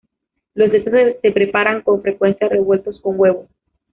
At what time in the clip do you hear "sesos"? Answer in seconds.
0.71-0.93